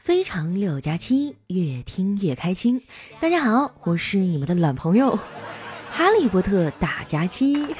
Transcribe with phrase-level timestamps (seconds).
[0.00, 2.82] 非常六加七，越听越开心。
[3.20, 5.18] 大家好，我是你们的懒朋友
[5.90, 7.76] 哈利波特大假期。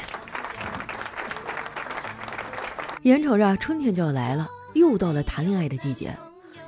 [3.05, 6.15] 眼瞅着春天就要来了，又到了谈恋爱的季节，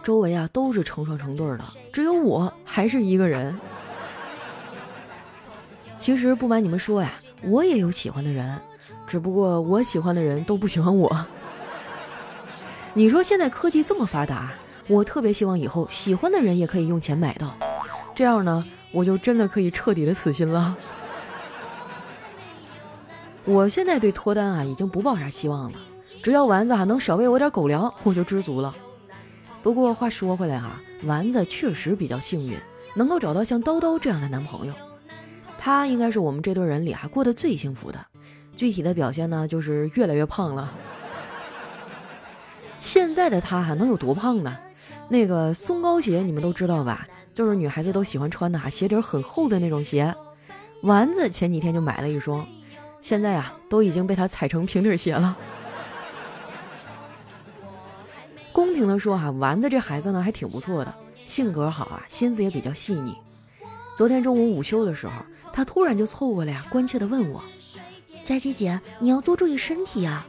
[0.02, 3.61] 周围啊都是成双成对的，只有我还是一个人。
[5.98, 7.12] 其实不瞒你们说呀，
[7.43, 8.59] 我也有喜欢的人，
[9.07, 11.27] 只不过我喜欢的人都不喜欢我。
[12.95, 14.55] 你说现在科技这么发达，
[14.92, 17.55] 我特别希望以后喜欢的人也可以用钱买到，
[18.14, 20.77] 这样呢，我就真的可以彻底的死心了。
[23.46, 25.78] 我现在对脱单啊已经不抱啥希望了，
[26.23, 28.74] 只要丸子还能少喂我点狗粮，我就知足了。
[29.62, 32.59] 不过话说回来啊，丸子确实比较幸运，
[32.95, 34.74] 能够找到像叨叨这样的男朋友，
[35.56, 37.98] 他应该是我们这对人里啊过得最幸福的。
[38.54, 40.70] 具体的表现呢，就是越来越胖了。
[42.79, 44.54] 现在的他还能有多胖呢？
[45.09, 47.07] 那个松糕鞋你们都知道吧？
[47.34, 50.15] 就是女孩子都喜欢穿的哈，鞋底很厚的那种鞋。
[50.82, 52.46] 丸子前几天就买了一双，
[53.01, 55.37] 现在啊都已经被他踩成平底鞋了。
[58.52, 63.16] 公平的说哈，丸子这孩子呢还挺不错的，性格好啊，心思也比较细腻。
[63.96, 65.12] 昨天中午午休的时候，
[65.53, 67.42] 他突然就凑过来呀，关切的问我
[68.22, 70.26] ：“佳琪姐，你要多注意身体呀。”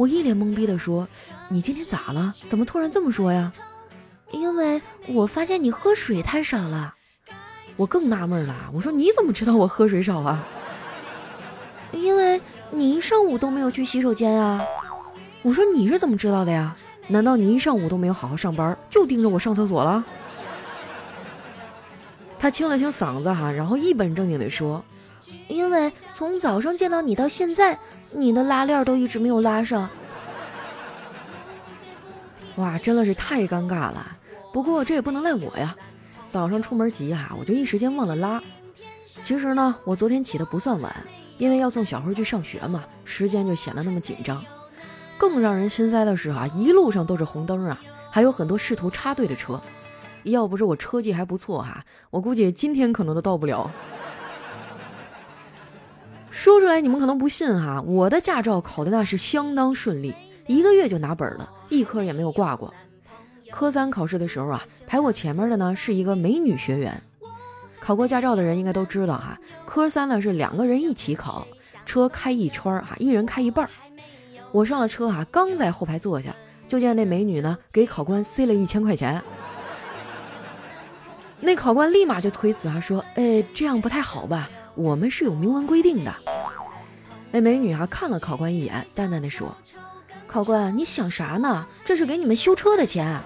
[0.00, 1.06] 我一脸懵逼的说
[1.50, 2.34] ：“你今天咋了？
[2.48, 3.52] 怎么突然这么说呀？”
[4.32, 6.94] 因为我发现你喝水太少了。
[7.76, 10.42] 我更纳闷了，我说：“你怎么知道我喝水少啊？”
[11.92, 12.40] 因为
[12.70, 14.64] 你一上午都没有去洗手间呀。
[15.42, 16.74] 我说：“你是怎么知道的呀？
[17.08, 20.02] 难道你一上午都没有好好上班，就盯着我上厕所了？”
[22.40, 24.82] 他清了清嗓子哈，然后一本正经的说
[25.46, 27.78] ：“因为从早上见到你到现在。”
[28.12, 29.88] 你的拉链都一直没有拉上，
[32.56, 34.16] 哇，真的是太尴尬了。
[34.52, 35.76] 不过这也不能赖我呀，
[36.28, 38.42] 早上出门急啊，我就一时间忘了拉。
[39.20, 40.94] 其实呢，我昨天起的不算晚，
[41.38, 44.44] 因为要送小辉去上学嘛，时间就显得那么紧张。
[45.16, 47.78] 更让人心塞的是啊，一路上都是红灯啊，
[48.10, 49.60] 还有很多试图插队的车。
[50.24, 53.70] 要不是我车技还不错哈，我估计今天可能都到不了。
[56.40, 60.14] 说出来你们可能不信哈，我的驾照考的那是相当顺利，
[60.46, 62.72] 一个月就拿本了，一科也没有挂过。
[63.50, 67.02] 科三考试的时候啊，排我前面的呢是一个美女学员。
[67.78, 71.46] 考过驾照的人应该都知道哈，科三呢是两个人一起考，
[71.84, 73.68] 车开一圈儿哈，一人开一半。
[74.50, 76.34] 我上了车哈，刚在后排坐下，
[76.66, 79.22] 就见那美女呢给考官塞了一千块钱。
[81.38, 86.14] 那考官立马就推辞啊，说：“哎，这样不太好吧？”我们是有明文规定的。
[87.30, 89.56] 那美女啊看了考官一眼，淡淡的说
[90.26, 91.66] ：“考官，你想啥呢？
[91.84, 93.20] 这是给你们修车的钱。”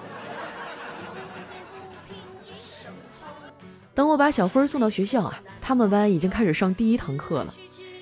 [3.94, 7.54] 等我把小辉送到学校啊，他们班已经开始上第一堂课了。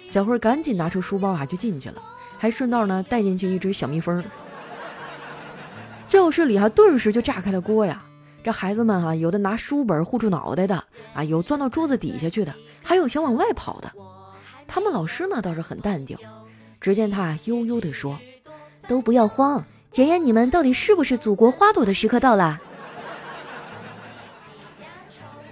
[0.08, 2.02] 小辉赶紧拿出书包啊就进去了，
[2.38, 4.24] 还顺道呢带进去一只小蜜蜂。
[6.06, 8.02] 教室里哈顿时就炸开了锅呀！
[8.44, 12.54] 这孩子们哈有的拿书本护住脑袋的啊，有钻到桌子底下去的。
[12.82, 13.92] 还有想往外跑的，
[14.66, 16.18] 他们老师呢倒是很淡定。
[16.80, 18.18] 只见他悠悠地说
[18.88, 22.60] ：“都不要慌，检验你们到底是不是祖国花朵的时刻到了。”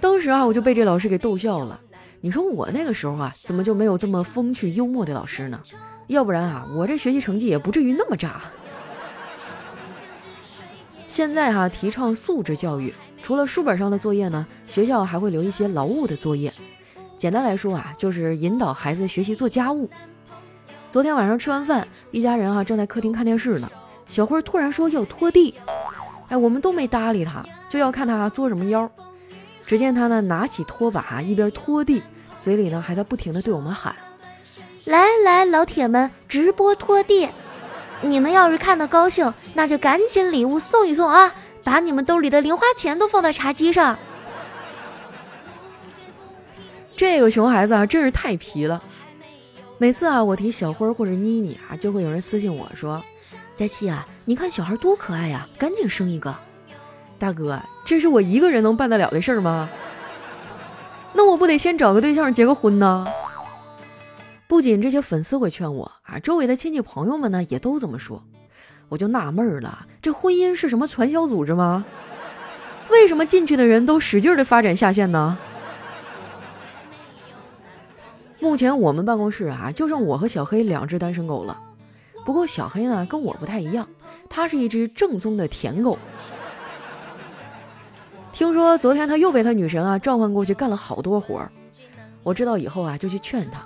[0.01, 1.79] 当时啊，我就被这老师给逗笑了。
[2.19, 5.61] 你说我那个时候啊，怎么就没有这么风趣幽默的老师呢？
[6.07, 8.41] 要不然啊，我这学习成绩也不至于那么渣。
[11.11, 16.53] 现在哈，提倡素质教育，除了书本上的作业呢，学校还会留一些劳务的作业。
[17.17, 19.89] 简单来说啊，就是引导孩子学习做家务。
[20.89, 23.69] 昨天晚上吃完饭，一家人啊正在客厅看电视呢。
[24.07, 25.53] 小辉突然说要拖地，
[26.29, 28.89] 哎，我们都没搭理他，就要看他作什么妖。
[29.65, 32.01] 只见他呢拿起拖把，一边拖地，
[32.39, 33.93] 嘴里呢还在不停的对我们喊
[34.85, 37.27] ：“来来，老铁们，直播拖地！
[38.01, 41.33] 你们要是看得高兴，那就赶紧礼物送一送啊，
[41.63, 43.97] 把你们兜里的零花钱都放到茶几上。”
[46.97, 48.81] 这个熊孩子啊，真是太皮了。
[49.77, 53.03] 每次啊，我提小辉或者妮妮啊，就会有人私信我说
[53.55, 56.35] ：“佳琪啊，你看小孩多可爱呀，赶紧生一个。”
[57.17, 59.69] 大哥，这是我一个人能办得了的事儿吗？
[61.13, 63.05] 那我不得先找个对象结个婚呢？
[64.51, 68.21] 不仅这些粉丝会劝我啊，周围的亲戚朋友们呢也都这么说。
[68.89, 71.85] 我就纳闷了，这婚姻是什么传销组织吗？
[72.89, 75.37] 为什么进去的人都使劲的发展下线呢？
[78.41, 81.57] 目前我们办公室啊，就剩我和小黑两只单身狗了。
[82.25, 83.87] 不过小黑呢，跟我不太一样，
[84.27, 85.97] 它是一只正宗的舔狗。
[88.33, 91.49] 听说昨天他又被他女神啊召唤过去干了好多活儿。
[92.21, 93.65] 我知道以后啊就去劝他，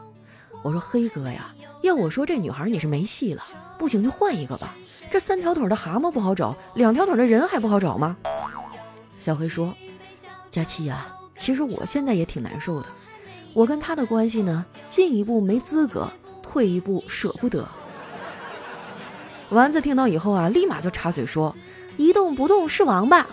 [0.65, 1.53] 我说黑哥呀，
[1.83, 3.43] 要我说这女孩你是没戏了，
[3.77, 4.73] 不行就换一个吧。
[5.11, 8.17] 这三条腿的蛤蟆不好找，两条腿的人还不好找吗？
[9.19, 9.75] 小黑说
[10.49, 12.87] ：“佳期呀，其实我现在也挺难受的。
[13.53, 17.63] 我跟他的关系呢，进一步没资格，退一步舍不得。”
[19.51, 21.55] 丸子听到以后啊，立马就插嘴说
[21.95, 23.27] ：“一动不动是王八。”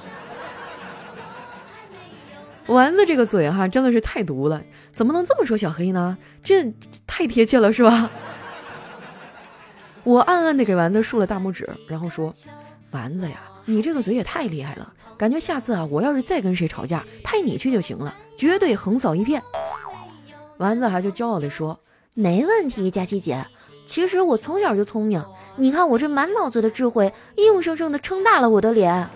[2.67, 4.63] 丸子这个嘴哈，真的是太毒了，
[4.95, 6.17] 怎么能这么说小黑呢？
[6.43, 6.73] 这
[7.07, 8.11] 太贴切了，是吧？
[10.05, 12.33] 我暗暗的给丸子竖了大拇指，然后说
[12.93, 19.43] ：“丸子呀，你这个嘴也太厉害了，感觉下次啊，我要是再跟谁吵架，派你去就行了，绝对横扫一片。”
[20.59, 21.81] 丸子还就骄傲的说
[22.15, 23.47] ：“没问题，佳琪姐。
[23.87, 25.25] 其实我从小就聪明，
[25.57, 29.09] 你看我这满脑子的智慧，硬生生的撑大了我的脸。”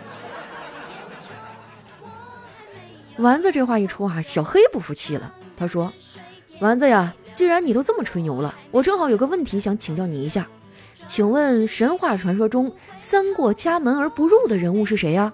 [3.19, 5.33] 丸子这话一出啊，小黑不服气了。
[5.57, 5.93] 他说
[6.61, 10.47] ：“丸子呀，既然你都这么吹牛了，我正好有个问题想请教你一下，
[11.07, 15.33] 请问神话传说中三过家门而不入的人物是谁呀？”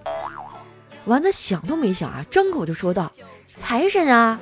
[1.07, 3.11] 丸子想都没想啊，张口就说道
[3.53, 4.39] ：“财神啊！”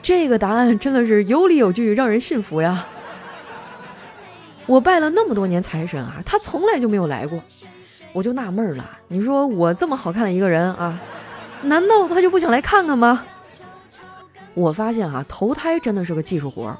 [0.00, 2.86] 这个答案真的是有理有据，让人信服呀。
[4.66, 7.42] 我拜了那么多年财神啊，他从来就没有来过。
[8.14, 11.00] 我就纳闷了，你说我这么好看的一个人啊，
[11.62, 13.26] 难道他就不想来看看吗？
[14.54, 16.78] 我发现啊，投胎真的是个技术活儿，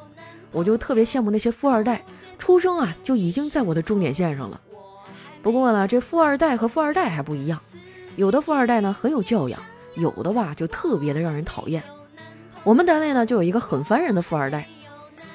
[0.53, 2.03] 我就特别羡慕那些富二代，
[2.39, 4.61] 出生啊就已经在我的终点线上了。
[5.43, 7.61] 不过呢，这富二代和富二代还不一样，
[8.15, 9.61] 有的富二代呢很有教养，
[9.95, 11.83] 有的吧就特别的让人讨厌。
[12.63, 14.69] 我们单位呢就有一个很烦人的富二代，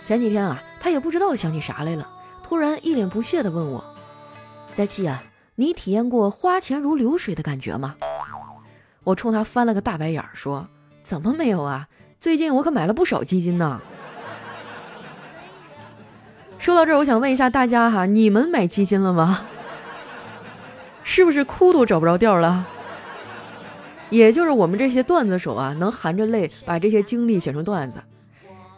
[0.02, 2.08] 前几天啊，他也不知道想起啥来了，
[2.42, 3.84] 突然一脸不屑地问我
[4.74, 5.22] ：“佳琪啊。”
[5.60, 7.98] 你体验过花钱如流水的感觉吗？
[9.04, 10.70] 我冲他翻了个大白眼儿，说
[11.04, 11.90] ：“怎么没有啊？
[12.18, 13.82] 最近我可买了不少基金呢。
[16.58, 19.48] ”说到这儿，我想问一下大家哈，你们买基金了吗？
[21.04, 22.66] 是不是哭都找不着调了？
[24.10, 28.02] 也就是我们这些段子手啊，能含着泪把这些经历写成段子。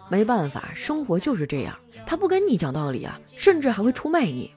[0.09, 4.51] 没办法，生活就是这样，他不跟你讲道理啊，甚至还会出卖你。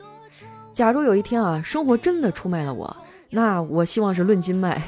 [0.75, 2.97] 假如有一天啊，生活真的出卖了我，
[3.31, 4.83] 那我希望是论斤卖。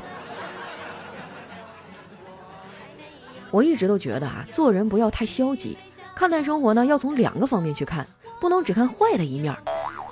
[3.53, 5.79] 我一直都觉得啊，做人不要太消极，
[6.17, 8.05] 看待生活呢，要从两个方面去看，
[8.41, 9.56] 不能只看坏的一面，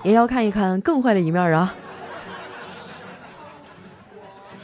[0.05, 1.75] 也要看一看更坏的一面啊。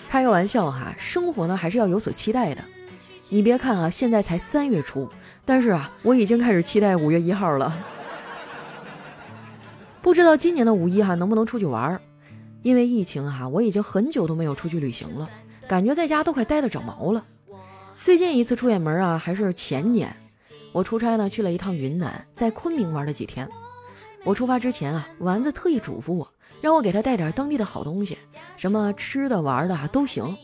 [0.09, 2.63] 开个玩笑哈，生活呢还是要有所期待的。
[3.31, 5.09] 你别看啊，现在才三月初，
[5.45, 7.77] 但是啊，我已经开始期待五月一号了。
[10.03, 12.01] 不知道今年的五一哈能不能出去玩儿？
[12.63, 15.29] 因为疫情哈，我已经很久都没有出去旅行了，
[15.69, 17.25] 感觉在家都快待得长毛了。
[18.01, 20.15] 最近一次出远门啊，还是前年，
[20.73, 23.49] 我出差呢去了一趟云南，在昆明玩了几天。
[24.25, 26.29] 我出发之前啊，丸子特意嘱咐我，
[26.61, 28.17] 让我给他带点当地的好东西，
[28.57, 30.37] 什么吃的玩的啊都行。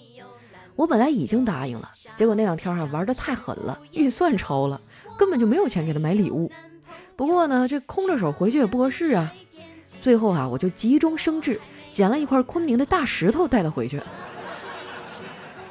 [0.74, 4.80] 我本来已经答应了，结果那两天哈玩的太狠了，预算超了，
[5.18, 6.50] 根本就没有钱给他买礼物。
[7.16, 9.32] 不过呢，这空着手回去也不合适啊。
[10.06, 11.60] 最后啊，我就急中生智，
[11.90, 14.00] 捡了一块昆明的大石头带了回去，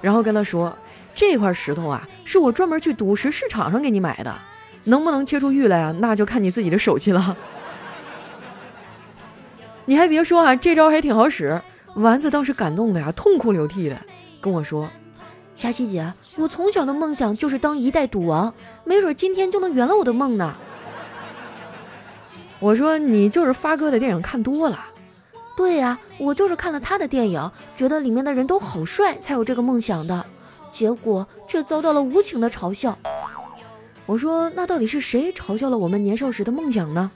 [0.02, 0.78] 然后跟他说
[1.16, 4.38] ：“这块石头啊，是我专门去赌石市场上给你买的，
[4.84, 5.96] 能不能切出玉来啊？
[6.00, 7.38] 那就看你自己的手气了。
[9.88, 11.62] ”你还别说啊，这招还挺好使。
[11.94, 13.98] 丸子当时感动的呀，痛哭流涕的
[14.42, 14.90] 跟我说
[15.56, 20.54] ：“佳琪姐，我从小的梦想就是当一代赌王，没准今天就能圆了我的梦呢。”
[22.60, 24.80] 我说你就是发哥的电影看多了，
[25.58, 30.26] 对呀，我就是看了他的电影，觉得里面的人都好帅，才有这个梦想的，
[30.72, 32.98] 结果却遭到了无情的嘲笑。
[34.06, 37.12] 我说那到底是谁嘲笑了我们年少时的梦想呢？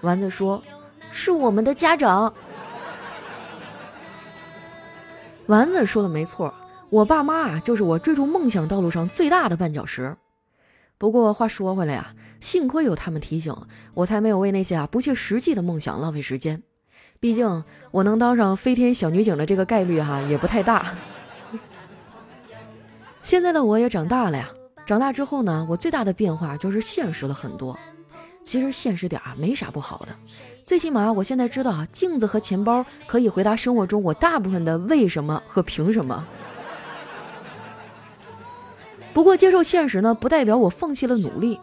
[0.00, 0.62] 丸子说，
[1.10, 2.34] 是我们的家长。
[5.46, 6.52] 丸子说的没错，
[6.90, 10.16] 我爸妈啊，就是我追逐梦想道路上最大的绊脚石。
[11.04, 13.54] 不过话说回来呀，幸亏有他们提醒，
[13.92, 16.62] 我才没有为那些啊不切实际的梦想浪费时间。
[17.20, 20.94] 毕竟我能当上飞天小女警的这个概率哈也不太大。
[23.20, 24.48] 现在的我也长大了呀，
[24.86, 27.78] 长大之后呢，我最大的变化就是现实了很多。
[28.42, 30.16] 其实现实点啊没啥不好的，
[30.64, 36.26] 最起码我现在知道啊，镜子和钱包可以回答生活中我大部分的为什么和凭什么。
[39.14, 41.58] 不过接受现实呢，不代表我放弃了努力。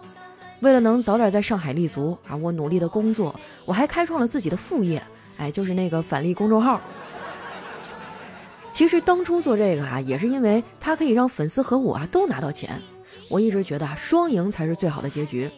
[0.61, 5.03] 为了能早点在上海立足啊，我努力的工作，我还开创了自己的副业，
[5.37, 6.79] 哎，就是那个返利公众号。
[8.69, 12.79] 其实当初做这个啊，也是因为它可以让粉丝和我啊都拿到钱。
[13.27, 15.51] 我一直觉得啊双赢才是最好的结局。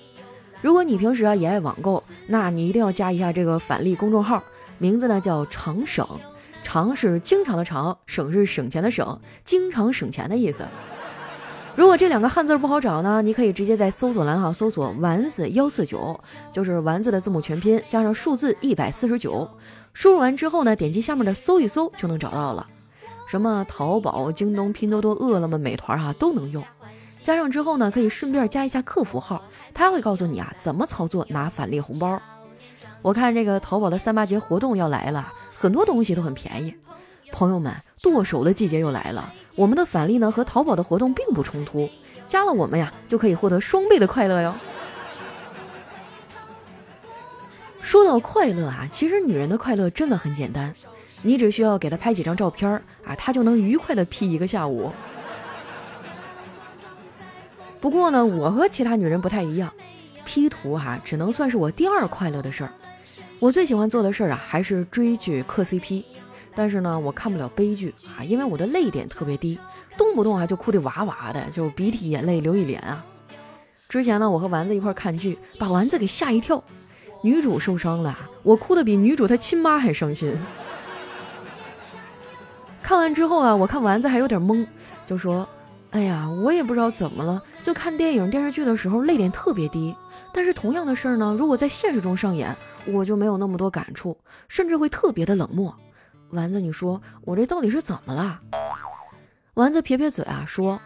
[0.61, 4.41] 如果你平时啊也爱网购，那你一定要加一下这个返利公众号，
[4.79, 6.07] 名字呢叫常省，
[6.63, 10.65] 常是经常的常，省是省钱的省，经常省钱的意思。
[11.75, 16.19] 如果这两个汉字不好找呢，你可以直接在搜索栏哈搜索丸子幺四九，
[16.51, 19.49] 就是丸子的字母全拼加上数字一百四十九，
[19.91, 22.67] 输入完之后呢，点击下面的搜一搜就能找到了。
[23.27, 26.63] 什么淘宝、京东、拼多多、饿了么、美团哈都能用。
[27.23, 32.21] 加上之后呢，可以顺便加一下客服号，他会告诉你啊怎么操作拿返利红包。
[33.01, 36.75] 我看这个淘宝的三八节活动要来了，很多东西都很便宜。
[37.31, 39.33] 朋友们，剁手的季节又来了。
[39.55, 41.89] 我们的返利呢和淘宝的活动并不冲突，
[42.27, 44.55] 加了我们呀就可以获得双倍的快乐哟。
[47.81, 50.73] 说到快乐啊，其实女人的快乐真的很简单，
[51.21, 52.67] 你只需要给她拍几张照片
[53.05, 54.91] 啊，她就能愉快的 P 一个下午。
[57.79, 59.71] 不过呢，我和其他女人不太一样
[60.25, 62.71] ，P 图哈只能算是我第二快乐的事儿，
[63.37, 66.03] 我最喜欢做的事儿啊还是追剧磕 CP。
[66.55, 69.57] 但是呢，我看不了悲剧啊，因为我的泪点特别低，
[69.97, 73.03] 动不动啊就哭得哇哇的，就鼻涕眼泪流一脸啊。
[73.89, 76.63] 之前呢，我和丸子一块看剧，把丸子给吓一跳，
[77.21, 80.35] 女主受伤了，我哭的比女主她亲妈还伤心。
[82.81, 84.65] 看完之后啊，我看丸子还有点懵，
[85.05, 85.47] 就说
[85.91, 89.95] ：“哎呀，我也不知道怎么了，就看电影电视剧的时候泪点特别低，
[90.33, 92.55] 但是同样的事儿呢，如果在现实中上演，
[92.85, 94.17] 我就没有那么多感触，
[94.47, 95.73] 甚至会特别的冷漠。”
[96.33, 98.41] 丸子，你说我这到底是怎么了？
[99.53, 100.81] 丸子撇撇嘴啊，说：“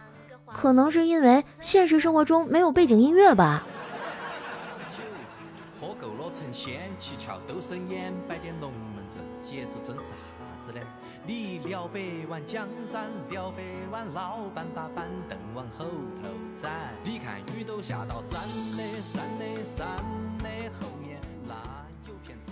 [0.46, 3.64] 可能是因为现实生活中没有背景音乐吧。”
[5.80, 10.08] 喝够了成仙，七窍都生烟，摆点龙门阵，节子争啥
[10.66, 10.82] 子呢？
[11.26, 15.86] 你了百万江山，了百万老板把板凳往后
[16.22, 16.28] 头
[16.62, 16.94] 站。
[17.06, 18.42] 你看雨都下到山
[18.76, 19.96] 的山的山
[20.44, 20.50] 的
[20.82, 20.97] 后。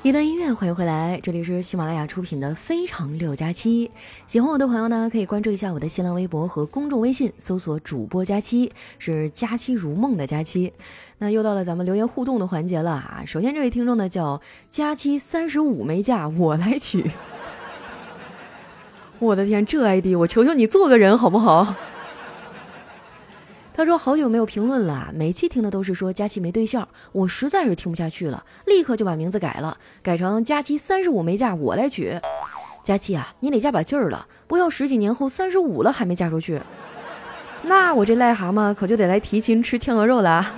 [0.04, 3.88] 一段音乐，欢迎回来，这里是喜马拉雅出品的《非常六加七》。
[4.28, 10.72] 喜欢我的朋友呢，可以关注一下我的新浪微博和公众微信，搜索“主播佳期”，是“佳期如梦”的佳期。
[11.18, 13.24] 那又到了咱们留言互动的环节了啊！
[13.26, 17.10] 首先这位听众呢叫佳期三十五没嫁，我来娶。
[19.18, 21.74] 我的天，这 ID，我求求你做个人好不好？
[23.78, 32.18] 他说：“好久没有评论了，每期听的都是说佳期没对象，我实在是听不下去了，立刻就把名字改了，改成佳期三十五没嫁，我来娶。
[32.86, 36.62] 佳期啊，你得加把劲儿了，不要十几年后三十五了还没嫁出去，
[37.64, 40.54] 那我这癞蛤蟆可就得来提亲吃天鹅肉了。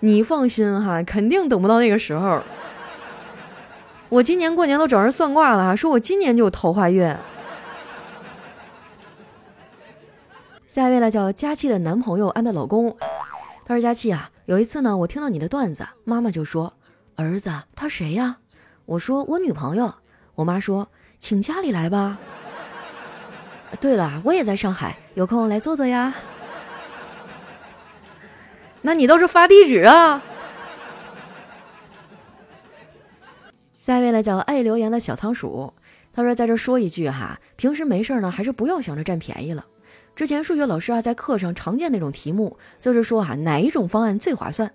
[0.00, 2.40] 你放心哈，肯定等不到那个时候。
[4.08, 7.14] 我今年过年都找人算卦了，说我今年就有桃花运。”
[10.74, 12.96] 下一位呢叫佳琪的男朋友安的老公，
[13.64, 16.72] 他说：“佳琪啊，有一次呢，我听到你的段子，妈妈就说，
[17.14, 18.38] 儿子他谁呀？
[18.84, 19.94] 我说我女朋友。
[20.34, 20.88] 我妈说，
[21.20, 22.18] 请家里来吧。
[23.80, 26.12] 对了，我也在上海，有空来坐坐呀。
[28.82, 30.20] 那你倒是发地址啊。”
[33.78, 35.72] 下一位呢叫爱留言的小仓鼠，
[36.12, 39.64] 他说在这说一句哈，平时没事呢，还是不要想着占便宜了。
[40.16, 44.70] 之前数学老师啊，在课上常见那种题目，就是说啊，哪一种方案最划算？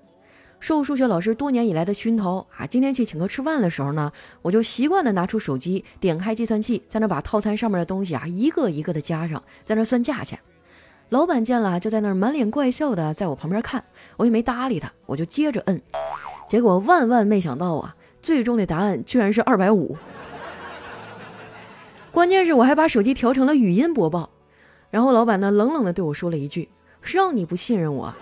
[0.60, 10.38] 受数学老师多年以来的熏陶啊，今天去请客吃饭的时候呢，我就习惯的拿出手机，点开计算器，在那把套餐上面的东西啊，一个一个的加上，在那算价钱。
[11.08, 13.81] 老板见了，就在那满脸怪笑的在我旁边看，
[14.17, 15.81] 我也没搭理他，我就接着摁。
[16.46, 19.96] 结果万万没想到啊，最终的答案居然是二百五。
[22.12, 24.29] 关键是我还把手机调成了语音播报。
[24.91, 26.69] 然后老板呢，冷冷的对我说了一句
[27.01, 28.13] ：“让你不信任我，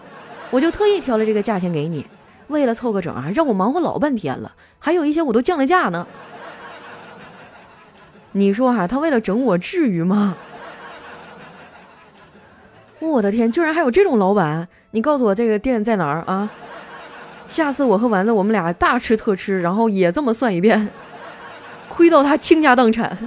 [0.52, 2.06] 我就特意挑了这个价钱给你，
[2.48, 6.06] 为了凑个整啊，让我忙活老半天了，还有一些我都降了价呢。
[8.34, 10.36] 你说哈，他为了整我，至于吗？
[13.00, 14.68] 我的天，居然还有这种老板！
[14.92, 16.52] 你告诉我这个店在哪儿啊？
[17.48, 20.90] 下次我和丸子我们俩大吃特吃，然后也这么算一遍，
[21.88, 23.18] 亏到他倾家荡产。”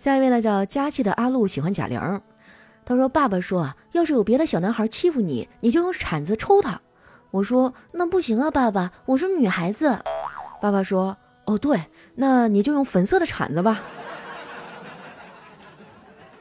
[0.00, 2.22] 下一位呢，叫佳琪的阿路喜欢贾玲。
[2.86, 6.80] 他说：“爸爸说啊，要是有别的小男孩欺负你，你就用铲子抽他。”
[7.30, 9.98] 我说：“那不行啊，爸爸，我是女孩子。”
[10.62, 13.82] 爸爸说：“哦，对，那你就用粉色的铲子吧。”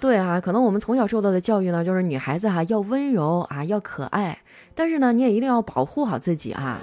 [0.00, 4.40] 对啊，可能我们从小受到的教育呢，就是女孩子哈要温柔啊，要可爱，
[4.74, 6.80] 但是呢，你也一定要保护好自己啊。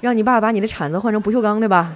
[0.00, 1.94] 让你爸把你的铲子换成不锈钢的吧。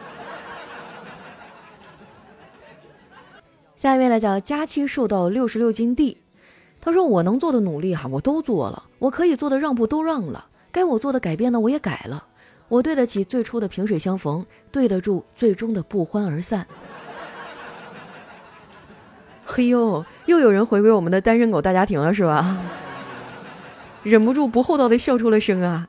[3.81, 6.19] 下一位呢，叫佳期瘦到六十六斤 D。
[6.83, 12.27] 他说：“我能做的努力哈，我都做了；我可以做的让步都让了；该我做的改变呢，我也改了。
[12.69, 16.67] 我对得起最初的萍水相逢，对得住最终的不欢而散。”
[19.47, 22.59] 嘿呦，又有人回归我们的单身狗大家庭了，是吧？
[24.05, 25.89] 忍不住不厚道的笑出了声啊！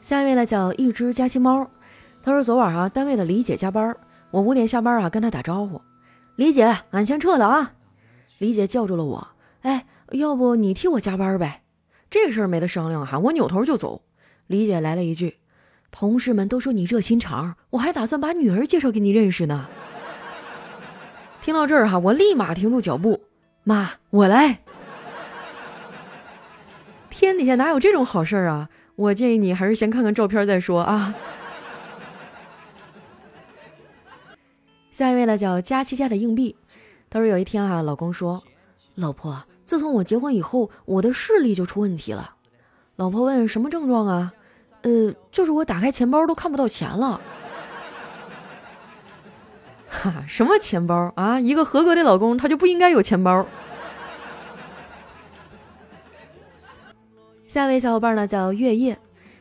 [0.00, 1.70] 下一位呢，叫一只佳期猫。
[2.22, 3.94] 他说：“昨晚啊，单位的李姐加班，
[4.30, 5.82] 我五点下班啊，跟她打招呼。”
[6.40, 7.74] 李姐，俺先撤了啊！
[8.38, 9.28] 李姐叫住了我，
[9.60, 11.60] 哎，要不你替我加班呗？
[12.08, 13.18] 这事儿没得商量哈！
[13.18, 14.00] 我扭头就走。
[14.46, 15.36] 李姐来了一句
[15.92, 19.68] ：“同事们都说你热心肠，我还打算把女儿介绍给你认识呢。”
[21.42, 23.20] 听到这儿哈，我立马停住脚步。
[23.62, 24.60] 妈，我来。
[27.10, 28.70] 天底下哪有这种好事儿啊？
[28.96, 31.14] 我建议你还是先看看照片再说啊。
[35.00, 36.56] 下一位呢，叫佳期家的硬币。
[37.08, 38.44] 他说有一天啊，老公说
[38.96, 42.34] ：“老婆，自从我结婚以后，我的视力就出问题了。”
[42.96, 44.34] 老婆问：“什么症状啊
[44.84, 47.18] ？”“呃，就是我打开钱包都看不到钱了。
[49.88, 51.40] ”哈，什么钱包啊？
[51.40, 53.46] 一个合格的老公他就不应该有钱包。
[57.48, 58.98] 下一位小伙伴呢，叫月夜。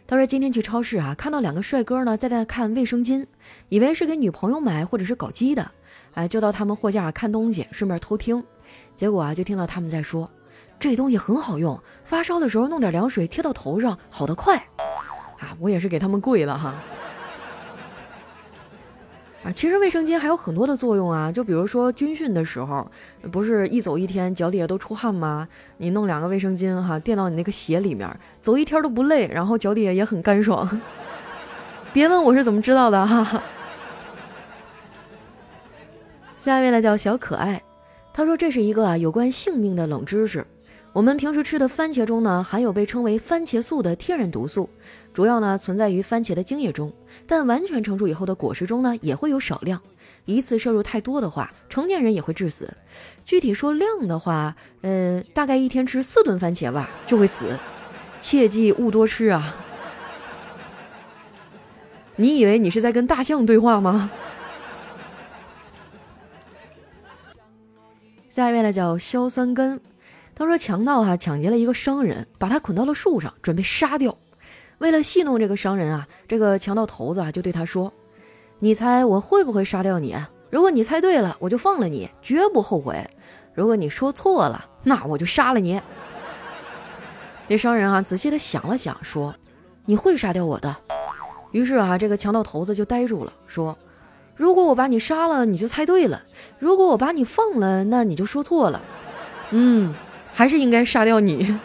[0.10, 3.28] 他说今天去超市啊，看到两个帅哥呢在那看卫生巾，
[3.70, 5.70] 以为是给女朋友买或者是搞基的，
[6.16, 8.44] 哎，就到他们货架看东西，顺便偷听。
[8.96, 10.28] 结果啊，就听到他们在说，
[10.80, 14.56] 这东西很好用，发烧的时候弄点凉水贴到头上，好得快。
[15.38, 16.74] 啊，我也是给他们跪了哈。
[19.42, 22.92] 啊，其实卫生巾还有很多的作用啊，就比如说军训的时候，
[23.32, 25.48] 不是一走一天脚底下都出汗吗？
[25.78, 30.70] 你弄两个卫生巾哈，垫到你那个鞋里面，走一天都不累，然后脚底下也很干爽。
[31.94, 33.42] 别问我是怎么知道的哈。
[36.38, 37.64] 下一位呢叫小可爱，
[38.14, 40.46] 他说这是一个啊有关性命的冷知识。
[40.92, 44.70] 我们平时吃的番茄中呢，含有被称为番茄素的天然毒素，
[45.14, 46.92] 主要呢存在于番茄的茎叶中，
[47.28, 49.82] 但完全成熟以后的果实中呢也会有少量。
[50.26, 52.74] 一次摄入太多的话，成年人也会致死。
[53.24, 57.58] 具体说量的话，呃，大概一天吃四顿番茄吧就会死，
[58.20, 59.56] 切记勿多吃啊！
[62.16, 64.12] 你以为你是在跟大象对话吗？
[68.30, 69.80] 下一位呢叫硝酸根。
[70.40, 74.18] 他说：“强盗哈抢劫了一个商人，把他捆到了树上，准备杀掉。
[74.78, 77.92] 为了戏弄这个商人啊，这个强盗头子啊就对他说
[78.60, 80.16] ：‘你猜我会不会杀掉你？
[80.50, 83.06] 如果你猜对了，我就放了你，绝不后悔；
[83.54, 85.82] 如果你说错了，那我就杀了你。’
[87.50, 89.36] 这商人啊仔细的想了想，说
[89.84, 90.74] ：‘你会杀掉我的。’
[91.52, 93.78] 于是啊，这个强盗头子就呆住了，说
[94.38, 96.22] ：‘如果我把你杀了，你就猜对了；
[96.60, 98.82] 如果我把你放了，那你就说错了。
[99.52, 99.94] ’嗯。”
[100.40, 101.60] 还是应该杀掉你。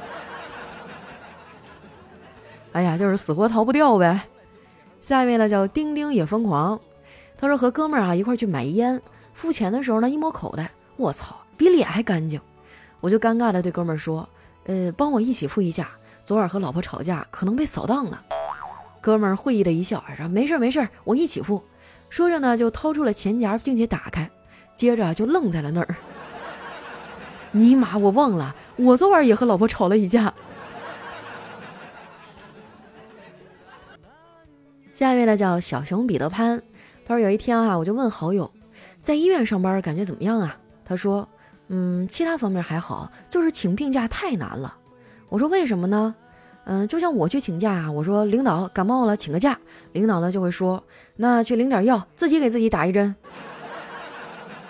[2.74, 4.22] 哎呀，就是死活逃不掉呗。
[5.00, 6.80] 下一位呢叫丁丁也疯狂，
[7.38, 9.00] 他说和哥们儿啊一块去买烟，
[9.32, 12.40] 付钱的时候呢一摸口袋，我操，比脸还干净。
[13.00, 14.28] 我就尴尬的对哥们儿说
[14.66, 15.90] ：“呃，帮我一起付一下，
[16.24, 18.20] 昨晚和老婆吵架，可能被扫荡了。”
[19.00, 21.62] 哥们儿会意的一笑，说：“没事没事，我一起付。”
[22.10, 24.28] 说着呢就掏出了钱夹，并且打开，
[24.74, 25.94] 接着就愣在了那儿。
[27.52, 30.34] 尼玛，我忘了，我昨晚也和老婆吵了一架。
[34.92, 36.62] 下一位呢叫小熊彼得潘，
[37.04, 38.52] 他说有一天啊，我就问好友，
[39.02, 40.56] 在医院上班感觉怎么样啊？
[40.84, 41.28] 他说，
[41.68, 44.76] 嗯，其他方面还好，就是请病假太难了。
[45.28, 46.14] 我说为什么呢？
[46.64, 49.58] 嗯，就像我去请假，我说领导感冒了，请个假，
[49.92, 50.82] 领导呢就会说，
[51.16, 53.14] 那去领点药，自己给自己打一针。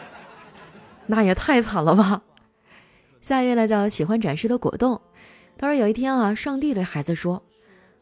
[1.07, 2.23] 那也太惨了吧。
[3.25, 5.01] 下一位呢叫喜欢展示的果冻，
[5.57, 7.43] 他说有一天啊，上帝对孩子说：“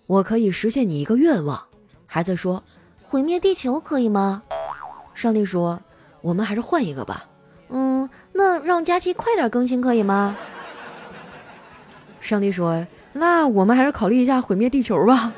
[0.09, 1.69] 我可以实现你一个愿望。”
[2.07, 2.65] 孩子说
[3.07, 4.43] ：“毁灭地球可以吗？”
[5.15, 5.81] 上帝说
[6.23, 7.27] ：“我们还是换一个吧。”
[7.71, 10.37] 嗯，那让佳期快点更新可以吗？
[12.21, 15.33] 上帝说：“那我们还是考虑一下毁灭地球吧。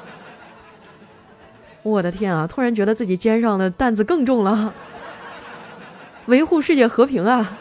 [1.84, 4.72] ”我的天啊，突然觉得自己肩上的担子更重了，
[6.24, 7.58] 维护世界和平啊！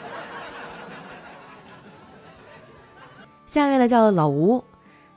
[3.57, 4.63] 下一位呢叫老吴，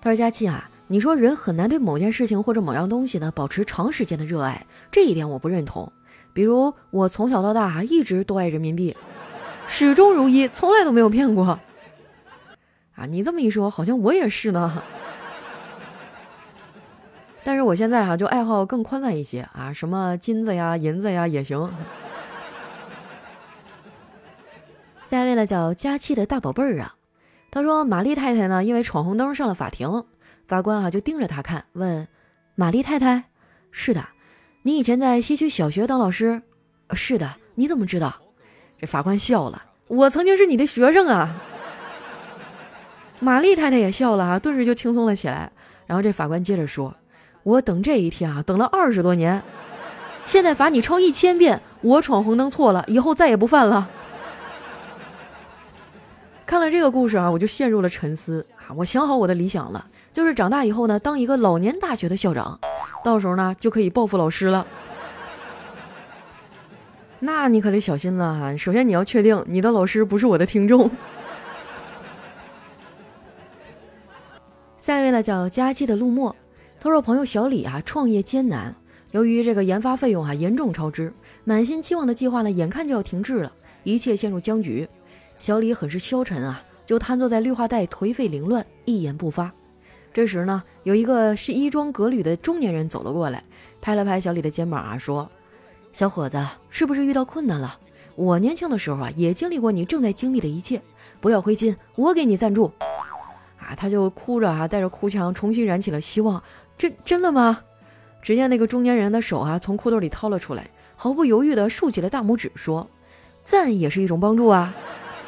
[0.01, 5.93] 他说：“佳期啊，你说人很难对某件事情或者某样东西呢保持长时间的热爱，这一点我不认同。
[6.33, 8.97] 比如我从小到大啊一直都爱人民币，
[9.67, 11.61] 始终如一，从来都没有骗过。
[12.97, 14.83] 啊，你这么一说，好像我也是呢。
[17.45, 21.71] 但是我现在哈就爱好更宽泛一些啊，什么金子呀、银子呀也行。
[25.11, 26.95] 下一位呢叫佳期的大宝贝儿啊，
[27.51, 30.05] 他说玛丽太太呢因为闯红灯上了法庭，
[30.47, 32.07] 法官啊就盯着他看，问
[32.55, 33.25] 玛丽太太
[33.73, 34.09] ：“是的，
[34.63, 36.43] 你以前在西区小学当老师？
[36.93, 38.15] 是的，你怎么知道？”
[38.81, 41.43] 这法官笑了：“我曾经是你的学生啊。”
[43.19, 45.53] 玛丽太太也笑了啊，顿时就轻松了起来。
[45.87, 46.95] 然后这法官接着说
[47.43, 49.43] ：“我等这一天啊，等了二十多年，
[50.25, 53.91] 现在罚你抄一千遍，我闯红灯错了，以后再也不犯了。”
[56.51, 58.75] 看了这个故事啊，我就陷入了沉思啊！
[58.75, 62.59] 我想好我的理想了，就是长大以后呢，当一个老年大学的校长，
[63.05, 64.67] 到时候呢就可以报复老师了。
[67.21, 68.57] 那你可得小心了哈！
[68.57, 70.91] 首先你要确定你的老师不是我的听众。
[74.77, 76.35] 下一位呢叫佳期的陆墨，
[76.81, 78.75] 他说朋友小李啊创业艰难，
[79.13, 83.53] 由于这个研发费用啊严重超支，满心期望的计划呢眼看就要停滞了，
[83.85, 84.89] 一切陷入僵局。
[85.41, 89.51] 小李很是消沉啊，就瘫坐在绿化带，颓废凌乱，一言不发。
[90.13, 93.43] 这时呢，有一个是衣装革履的中年人走了过来，
[93.81, 95.31] 拍了拍小李的肩膀啊，说
[95.95, 97.79] ：“小伙子，是不是遇到困难了？
[98.17, 100.83] 我年轻的时候啊，也经历过你正在经历的一切，
[101.23, 102.71] 不要灰心，我给你赞助。”
[103.59, 106.43] 啊，他就哭着啊，带着哭腔，重新燃起了希望。
[106.77, 107.61] 真真的吗？
[108.21, 112.91] 只见那个中年人的手啊，从裤兜里掏了出来，毫不犹豫地竖起了大拇指，说
[113.43, 114.75] ：“赞也是一种帮助啊。”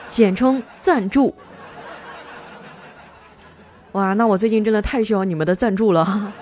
[0.09, 1.35] 简称赞助，
[3.93, 6.33] 哇，那我最近真的太需要你们的赞助了。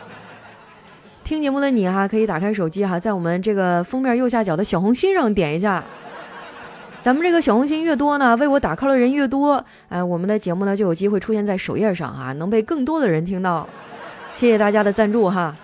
[1.24, 5.84] 听节目的你哈，可以打开手机哈，在我们这个封面右下角的小红心上点一下。
[7.00, 13.68] 咱们这个小红心越多呢，为我打 call 的人越多，哎，我们的节目呢就有机会出现在首页上哈，能被更多的人听到。
[14.34, 15.54] 谢谢大家的赞助哈。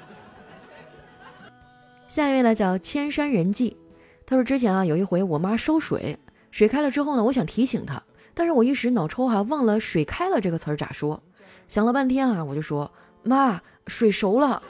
[2.08, 3.76] 下一位呢叫千山人迹，
[4.24, 6.16] 他说之前啊有一回我妈烧水。
[6.52, 8.02] 水开了之后呢，我想提醒他，
[8.34, 11.22] 但是我一时脑抽哈，忘了“水开了”这个词儿咋说。
[11.66, 12.92] 想了半天啊，我就说
[13.24, 14.62] ：“妈，水熟了。”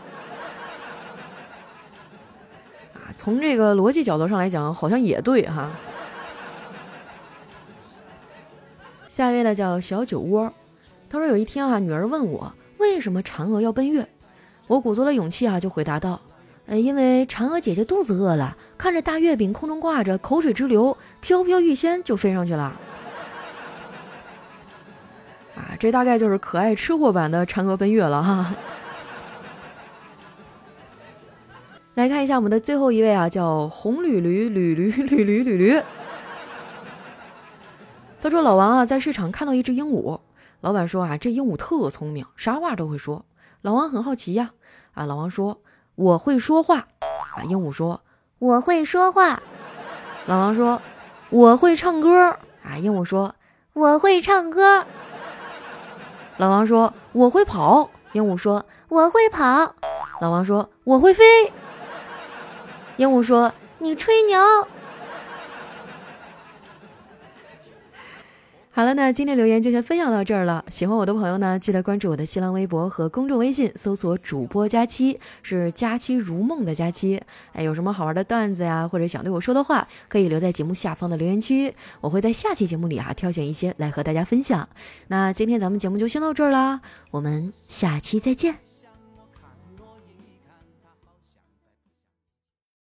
[2.95, 5.71] 啊，从这个逻辑角度上来讲，好像也对哈。
[9.09, 10.55] 下一位呢叫小酒窝，
[11.11, 14.09] 他说有一天啊，女儿问我为什么嫦娥要奔月，
[14.69, 16.21] 我鼓足了勇气啊，就回答道。
[16.67, 22.79] 呃，因为嫦娥姐姐肚子饿了，看着大月饼空中挂着，口水直流，飘飘欲仙就飞上去了。
[25.57, 28.55] 啊，这大概就是可爱吃货版的嫦娥奔月了哈。
[31.95, 35.83] 来看一下我们的最后一位啊，叫红驴驴驴驴驴驴驴驴。
[38.21, 40.21] 他说老王啊，在市场看到一只鹦鹉，
[40.61, 43.25] 老板说啊，这鹦鹉特聪明，啥话都会说。
[43.63, 44.53] 老王很好奇呀，
[44.95, 45.61] 啊，老王说。
[45.95, 46.87] 我会说话，
[47.37, 47.45] 啊！
[47.45, 48.01] 鹦鹉说
[48.39, 49.43] ：“我会说话。”
[50.27, 50.81] 老王说
[51.31, 52.79] ：“我会唱歌。”啊！
[52.79, 53.35] 鹦鹉说
[53.75, 54.87] ：“我会唱歌。”
[56.39, 59.75] 老王说：“我会跑。”鹦鹉说：“我会跑。”
[60.21, 61.53] 老王说：“我会飞。”
[62.97, 64.39] 鹦鹉说：“你吹牛。”
[68.75, 70.65] 好了，那今天留言就先分享到这儿了。
[70.71, 77.21] 喜欢我的朋友呢，记得关注我的新浪微博和公众微信，搜索“主播佳期”，是“佳期如梦”的佳期。
[77.53, 84.67] 哎，有什么好玩的段子呀，或者想对我说的话，可以留在节目下方的留言区，我会在下期节目里啊挑选一些来和大家分享。
[85.09, 86.81] 那今天咱们节目就先到这儿啦，
[87.11, 88.72] 我们下期再见。